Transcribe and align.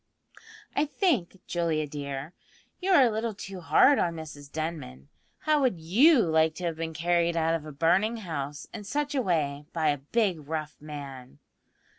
"I 0.75 0.85
think, 0.87 1.39
Julia 1.45 1.85
dear, 1.85 2.33
you 2.79 2.89
are 2.91 3.03
a 3.03 3.11
little 3.11 3.35
too 3.35 3.59
hard 3.61 3.99
on 3.99 4.15
Mrs 4.15 4.51
Denman. 4.51 5.09
How 5.41 5.61
would 5.61 5.79
you 5.79 6.23
like 6.23 6.55
to 6.55 6.63
have 6.63 6.75
been 6.75 6.95
carried 6.95 7.37
out 7.37 7.53
of 7.53 7.67
a 7.67 7.71
burning 7.71 8.17
house 8.17 8.65
in 8.73 8.83
such 8.83 9.13
a 9.13 9.21
way 9.21 9.67
by 9.73 9.89
a 9.89 9.97
big 9.99 10.47
rough 10.47 10.81
man?" 10.81 11.37